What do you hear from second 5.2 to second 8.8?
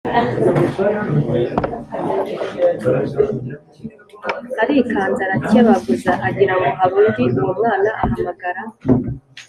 arakebaguza agira ngo hari undi uwo mwana ahamagara.